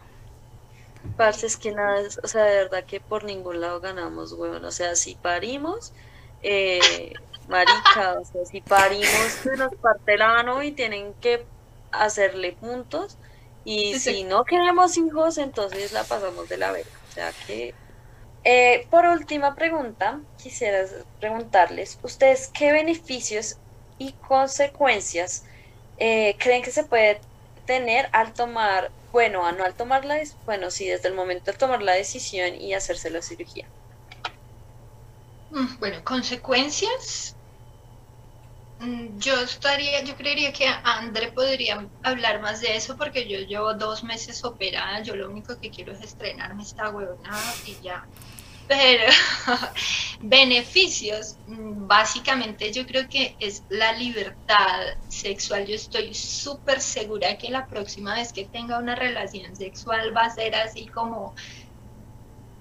[1.16, 4.64] Parce, es que nada, o sea, de verdad que por ningún lado ganamos, weón.
[4.64, 5.92] O sea, si parimos,
[6.44, 7.14] eh,
[7.52, 11.48] marica, o sea, si parimos, se nos parte el ano y tienen que
[11.92, 13.18] hacerle puntos.
[13.64, 14.12] Y Sí, sí.
[14.12, 16.98] si no queremos hijos, entonces la pasamos de la verga.
[17.08, 17.78] O sea que.
[18.44, 20.86] Eh, por última pregunta, quisiera
[21.20, 23.60] preguntarles, ¿ustedes qué beneficios
[23.98, 25.44] y consecuencias
[25.96, 27.20] eh, creen que se puede
[27.66, 31.56] tener al tomar, bueno, a no al tomar la, bueno, sí, desde el momento de
[31.58, 33.72] tomar la decisión y hacerse la cirugía?
[35.50, 37.36] Mm, Bueno, consecuencias.
[38.82, 43.74] Mm, Yo estaría, yo creería que André podría hablar más de eso porque yo llevo
[43.74, 45.02] dos meses operada.
[45.02, 48.10] Yo lo único que quiero es estrenarme esta huevonada y ya.
[48.66, 49.04] Pero
[50.20, 55.66] beneficios, mm, básicamente yo creo que es la libertad sexual.
[55.66, 60.30] Yo estoy súper segura que la próxima vez que tenga una relación sexual va a
[60.34, 61.34] ser así como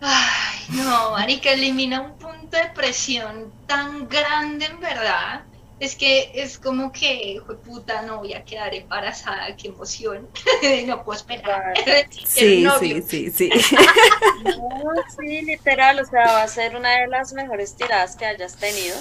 [0.01, 5.47] Ay, no, marica, elimina un punto de presión tan grande en verdad.
[5.82, 10.30] Es que es como que, hijo de puta, no voy a quedar embarazada, qué emoción.
[10.86, 11.74] no puedo esperar.
[12.38, 13.04] El novio.
[13.08, 13.50] sí, sí.
[14.44, 18.58] No, sí, literal, o sea, va a ser una de las mejores tiradas que hayas
[18.58, 18.96] tenido.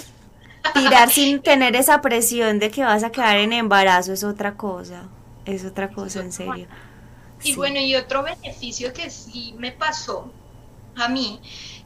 [0.73, 5.11] Tirar sin tener esa presión de que vas a quedar en embarazo es otra cosa,
[5.45, 6.67] es otra cosa, en serio.
[7.43, 7.57] Y Sí.
[7.57, 10.33] bueno, y otro beneficio que sí me pasó
[10.97, 11.41] a mí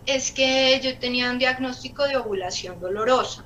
[0.06, 3.44] es que yo tenía un diagnóstico de ovulación dolorosa.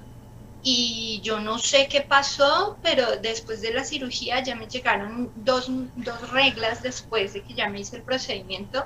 [0.61, 5.67] Y yo no sé qué pasó, pero después de la cirugía ya me llegaron dos,
[5.95, 8.85] dos reglas después de que ya me hice el procedimiento.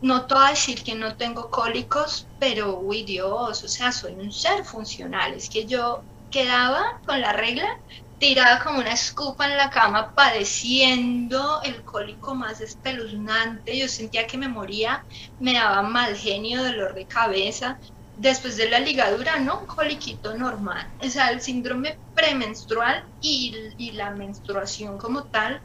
[0.00, 4.32] No te a decir que no tengo cólicos, pero uy Dios, o sea, soy un
[4.32, 5.34] ser funcional.
[5.34, 7.66] Es que yo quedaba con la regla
[8.18, 13.76] tirada como una escupa en la cama, padeciendo el cólico más espeluznante.
[13.78, 15.06] Yo sentía que me moría,
[15.38, 17.78] me daba mal genio, dolor de cabeza.
[18.16, 19.60] Después de la ligadura, ¿no?
[19.60, 20.86] Un coliquito normal.
[21.02, 25.60] O sea, el síndrome premenstrual y, y la menstruación como tal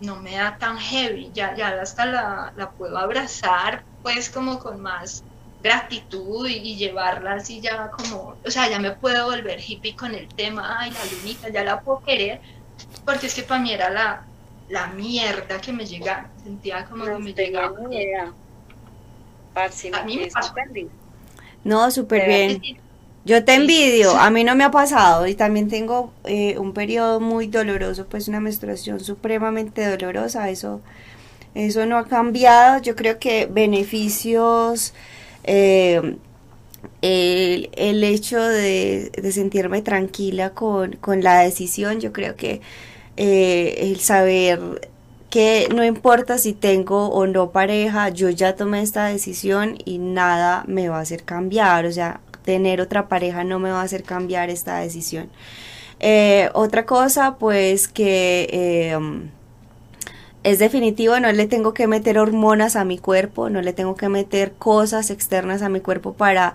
[0.00, 1.30] no me da tan heavy.
[1.34, 5.24] Ya, ya hasta la, la puedo abrazar, pues como con más
[5.64, 10.28] gratitud y, llevarla así ya como, o sea, ya me puedo volver hippie con el
[10.28, 12.38] tema, ay, la lunita, ya la puedo querer,
[13.06, 14.26] porque es que para mí era la,
[14.68, 17.78] la mierda que me llegaba, sentía como que me llegaba.
[19.94, 20.54] a mí me pasó.
[21.64, 22.60] No, súper bien.
[23.24, 27.20] Yo te envidio, a mí no me ha pasado y también tengo eh, un periodo
[27.20, 30.82] muy doloroso, pues una menstruación supremamente dolorosa, eso,
[31.54, 34.92] eso no ha cambiado, yo creo que beneficios
[35.42, 36.16] eh,
[37.00, 42.60] el, hecho de, sentirme tranquila con, la decisión, yo creo que
[43.16, 44.90] eh, el saber
[45.34, 50.62] que no importa si tengo o no pareja, yo ya tomé esta decisión y nada
[50.68, 54.04] me va a hacer cambiar, o sea, tener otra pareja no me va a hacer
[54.04, 55.28] cambiar esta decisión.
[55.98, 58.96] Eh, otra cosa, pues que
[60.44, 64.08] es definitivo, no le tengo que meter hormonas a mi cuerpo, no le tengo que
[64.08, 66.54] meter cosas externas a mi cuerpo para,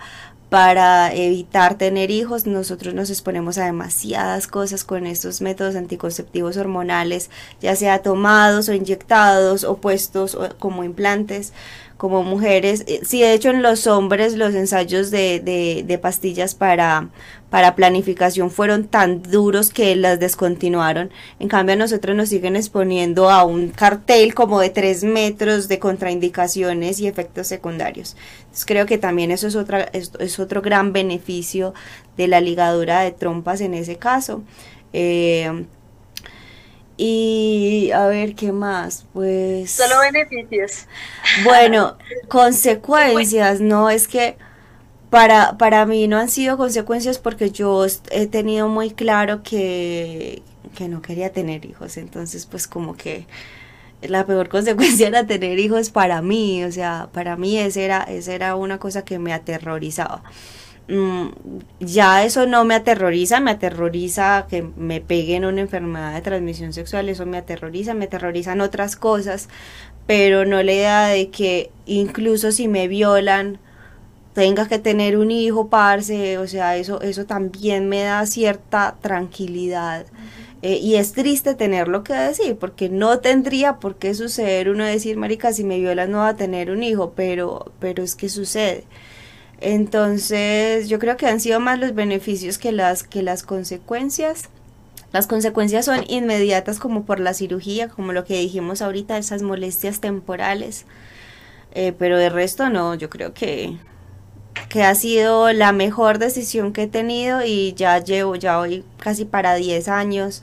[0.49, 2.45] para evitar tener hijos.
[2.45, 7.29] Nosotros nos exponemos a demasiadas cosas con estos métodos anticonceptivos hormonales,
[7.61, 11.53] ya sea tomados o inyectados o puestos como implantes
[11.99, 12.85] como mujeres.
[12.87, 15.41] Eh, sí, de hecho en los hombres los ensayos de,
[15.85, 17.09] de, pastillas para,
[17.49, 21.11] para planificación fueron tan duros que las descontinuaron.
[21.39, 25.77] En cambio a nosotros nos siguen exponiendo a un cartel como de tres metros de
[25.79, 28.15] contraindicaciones y efectos secundarios.
[28.43, 31.73] Entonces creo que también eso es, otra, es, es otro gran beneficio
[32.15, 34.41] de la ligadura de trompas en ese caso.
[34.93, 35.65] Eh,
[37.01, 39.05] y a ver, ¿qué más?
[39.13, 39.71] Pues...
[39.71, 40.85] Solo beneficios.
[41.45, 43.89] Bueno, consecuencias, ¿no?
[43.89, 44.35] Es que
[45.09, 50.43] para, para mí no han sido consecuencias porque yo he tenido muy claro que,
[50.75, 51.95] que no quería tener hijos.
[51.95, 53.27] Entonces, pues como que
[54.01, 56.65] la peor consecuencia era tener hijos para mí.
[56.65, 60.21] O sea, para mí esa era, esa era una cosa que me aterrorizaba.
[60.89, 61.29] Mm,
[61.79, 67.09] ya eso no me aterroriza, me aterroriza que me peguen una enfermedad de transmisión sexual,
[67.09, 69.49] eso me aterroriza, me aterrorizan otras cosas,
[70.07, 73.59] pero no la idea de que incluso si me violan,
[74.33, 80.05] tenga que tener un hijo, parce, o sea, eso, eso también me da cierta tranquilidad.
[80.61, 85.17] Eh, y es triste tenerlo que decir, porque no tendría por qué suceder uno decir,
[85.17, 88.85] marica, si me violan no va a tener un hijo, pero, pero es que sucede.
[89.61, 94.49] Entonces, yo creo que han sido más los beneficios que las, que las consecuencias.
[95.11, 99.99] Las consecuencias son inmediatas como por la cirugía, como lo que dijimos ahorita, esas molestias
[99.99, 100.85] temporales.
[101.73, 103.77] Eh, pero de resto no, yo creo que,
[104.69, 109.25] que ha sido la mejor decisión que he tenido y ya llevo, ya hoy casi
[109.25, 110.41] para 10 años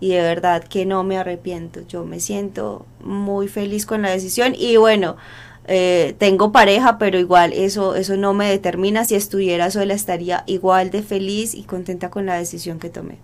[0.00, 1.80] y de verdad que no me arrepiento.
[1.86, 5.16] Yo me siento muy feliz con la decisión y bueno,
[5.68, 9.04] eh, tengo pareja, pero igual eso, eso no me determina.
[9.04, 13.16] Si estuviera sola estaría igual de feliz y contenta con la decisión que tomé.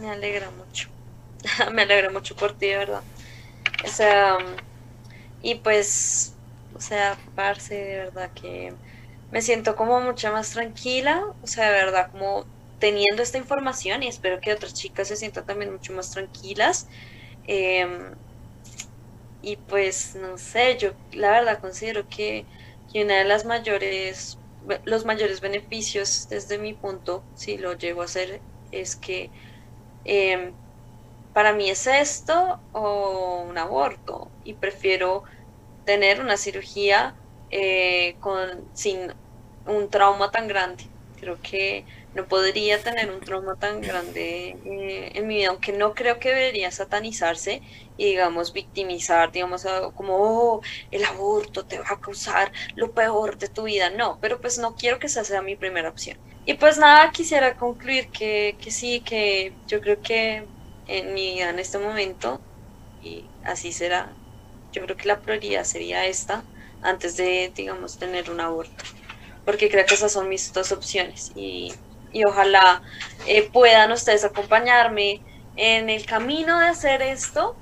[0.00, 0.88] Me alegra mucho.
[1.72, 3.02] me alegra mucho por ti, de verdad.
[3.84, 4.38] O sea,
[5.42, 6.32] y pues,
[6.74, 8.72] o sea, parce, de verdad que
[9.30, 12.44] me siento como mucha más tranquila, o sea, de verdad, como
[12.78, 16.88] teniendo esta información y espero que otras chicas se sientan también mucho más tranquilas.
[17.46, 17.86] Eh,
[19.40, 22.48] y pues no sé, yo la verdad considero que,
[22.88, 24.40] que una de las mayores,
[24.84, 29.32] los mayores beneficios desde mi punto, si lo llego a hacer, es que
[30.04, 30.56] em,
[31.32, 35.24] para mí es esto o un aborto y prefiero
[35.84, 37.16] tener una cirugía
[37.50, 39.12] eh, con, sin
[39.66, 40.84] un trauma tan grande.
[41.16, 45.94] Creo que no podría tener un trauma tan grande eh, en mi vida, aunque no
[45.94, 47.62] creo que debería satanizarse
[47.96, 53.48] y digamos victimizar, digamos como oh, el aborto te va a causar lo peor de
[53.48, 56.16] tu vida, no, pero pues no quiero que esa sea mi primera opción.
[56.44, 60.48] Y pues nada, quisiera concluir que, que sí, que yo creo que
[60.86, 62.44] en mi vida en este momento,
[63.00, 64.18] y así será,
[64.72, 66.48] yo creo que la prioridad sería esta
[66.80, 68.84] antes de, digamos, tener un aborto,
[69.44, 71.74] porque creo que esas son mis dos opciones y
[72.12, 72.82] y ojalá
[73.26, 75.20] eh, puedan ustedes acompañarme
[75.56, 77.56] en el camino de hacer esto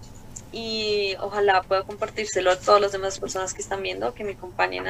[0.53, 4.87] y ojalá pueda compartírselo a todas las demás personas que están viendo, que me acompañen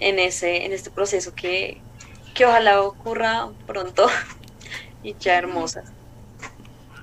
[0.00, 1.80] en, ese, en este proceso que,
[2.34, 4.08] que ojalá ocurra pronto
[5.02, 5.84] y ya hermosas.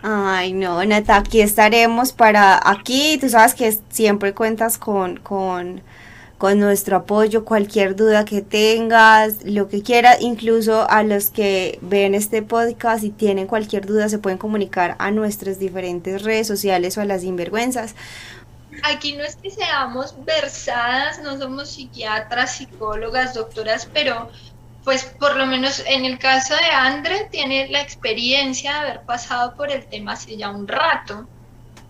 [0.07, 3.17] Ay, no, Nata, aquí estaremos para aquí.
[3.19, 5.81] Tú sabes que siempre cuentas con, con,
[6.37, 12.13] con nuestro apoyo, cualquier duda que tengas, lo que quieras, incluso a los que ven
[12.13, 17.01] este podcast y tienen cualquier duda se pueden comunicar a nuestras diferentes redes sociales o
[17.01, 17.95] a las sinvergüenzas.
[18.83, 24.29] Aquí no es que seamos versadas, no somos psiquiatras, psicólogas, doctoras, pero
[24.83, 29.55] pues por lo menos en el caso de Andre tiene la experiencia de haber pasado
[29.55, 31.27] por el tema hace ya un rato.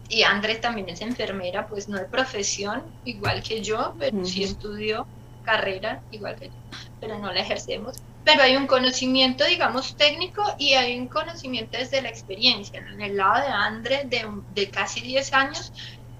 [0.08, 5.08] Y Andre también es enfermera, pues no de profesión, igual que yo, pero sí estudió
[5.44, 6.54] carrera, igual que yo,
[7.00, 7.98] pero no la ejercemos.
[8.24, 12.80] Pero hay un conocimiento, digamos, técnico y hay un conocimiento desde la experiencia.
[12.80, 15.72] En el lado de Andre, de, de casi 10 años,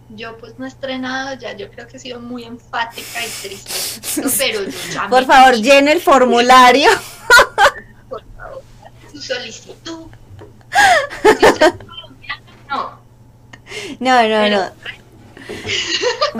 [0.10, 4.22] yo pues no he estrenado ya, yo creo que he sido muy enfática y triste,
[4.38, 6.90] pero yo ya Por favor, llene el formulario.
[8.10, 8.62] Por favor,
[9.12, 10.08] su solicitud.
[12.70, 13.05] no.
[14.00, 14.72] No, no, no.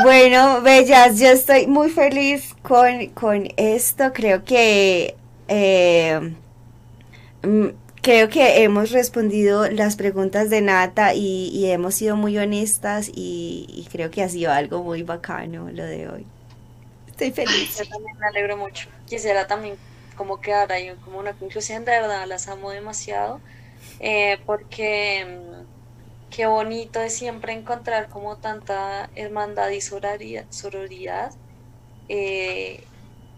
[0.04, 4.12] Bueno, bellas, yo estoy muy feliz con, con esto.
[4.14, 5.16] Creo que
[5.48, 6.34] eh,
[7.44, 7.68] mm,
[8.02, 14.12] creo que hemos respondido las preguntas de Nata y, hemos sido muy honestas y, creo
[14.12, 16.26] que ha sido algo muy bacano lo de hoy.
[17.08, 17.78] Estoy feliz.
[17.78, 18.90] Yo también me alegro mucho.
[19.08, 19.76] Quisiera también
[20.18, 23.40] como quedar ahí como una conclusión, de verdad las amo demasiado
[24.00, 25.55] eh, porque mm,
[26.36, 31.34] qué bonito es siempre encontrar como tanta hermandad y sororidad.
[32.10, 32.84] Eh,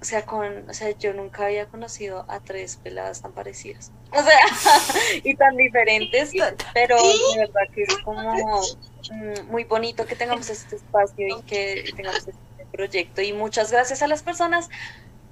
[0.02, 3.92] o sea, con, o sea, yo nunca había conocido a tres peladas tan parecidas.
[4.12, 4.40] O sea,
[5.24, 6.32] y tan diferentes,
[6.74, 8.64] pero de verdad que es como
[9.12, 13.22] mm, muy bonito que tengamos este espacio y que tengamos este proyecto.
[13.22, 14.70] Y muchas gracias a las personas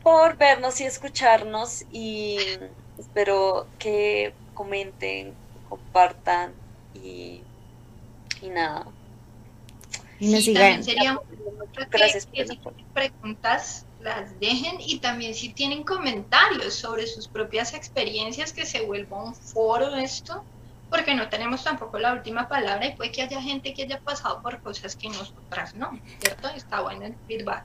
[0.04, 2.38] por vernos y escucharnos y
[3.00, 5.34] espero que comenten,
[5.68, 6.54] compartan
[6.94, 7.42] y,
[8.42, 8.86] y nada.
[10.20, 10.84] Y nos sigan.
[11.92, 18.66] Gracias por preguntas las dejen y también si tienen comentarios sobre sus propias experiencias que
[18.66, 20.44] se vuelva un foro esto,
[20.92, 24.44] porque no tenemos tampoco la última palabra y puede que haya gente que haya pasado
[24.44, 26.50] por cosas que nosotras no, ¿cierto?
[26.50, 27.64] Está bueno el feedback.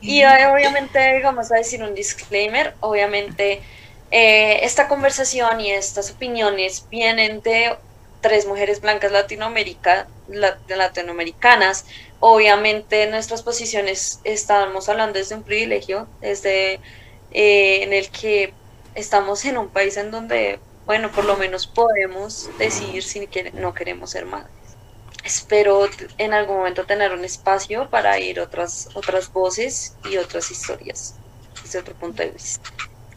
[0.00, 3.62] Y obviamente vamos a decir un disclaimer, obviamente
[4.10, 7.76] eh, esta conversación y estas opiniones vienen de
[8.20, 11.84] tres mujeres blancas latinoamericanas
[12.20, 16.80] Obviamente nuestras posiciones estábamos hablando desde un privilegio, desde
[17.30, 18.54] eh, en el que
[18.94, 24.10] estamos en un país en donde, bueno, por lo menos podemos decidir si no queremos
[24.10, 24.50] ser madres.
[25.24, 31.16] Espero en algún momento tener un espacio para ir otras, otras voces y otras historias
[31.62, 32.70] desde otro punto de vista.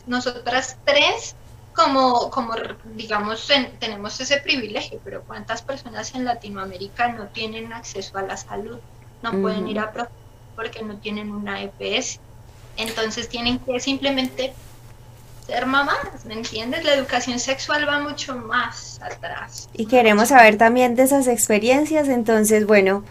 [0.08, 1.36] Nosotras tres
[1.80, 2.54] como, como
[2.96, 3.48] digamos,
[3.80, 8.80] tenemos ese privilegio, pero ¿cuántas personas en Latinoamérica no tienen acceso a la salud?
[9.22, 9.92] No pueden ir a
[10.56, 12.20] porque no tienen una EPS.
[12.76, 14.54] Entonces tienen que simplemente
[15.48, 16.84] ser mamás, ¿me entiendes?
[16.84, 19.70] La educación sexual va mucho más atrás.
[19.74, 23.04] Y queremos saber también de esas experiencias, entonces, bueno,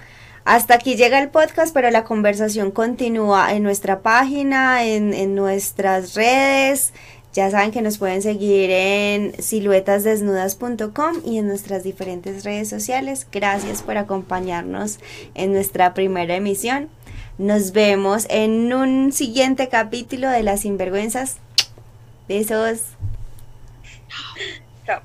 [0.45, 6.15] hasta aquí llega el podcast, pero la conversación continúa en nuestra página, en, en nuestras
[6.15, 6.93] redes,
[7.39, 13.29] ya saben que nos pueden seguir en siluetasdesnudas.com y en nuestras diferentes redes sociales.
[13.31, 14.99] Gracias por acompañarnos
[15.35, 16.89] en nuestra primera emisión.
[17.39, 21.37] Nos vemos en un siguiente capítulo de Las Sinvergüenzas.
[22.27, 22.81] Besos.
[24.85, 25.01] Chao.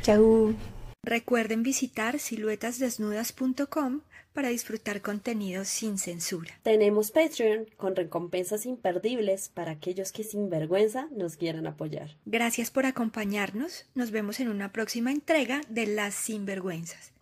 [0.00, 0.54] Chau.
[1.02, 4.00] Recuerden visitar siluetasdesnudas.com
[4.38, 6.60] para disfrutar contenido sin censura.
[6.62, 12.16] Tenemos Patreon con recompensas imperdibles para aquellos que sin vergüenza nos quieran apoyar.
[12.24, 13.86] Gracias por acompañarnos.
[13.96, 17.17] Nos vemos en una próxima entrega de Las Sinvergüenzas.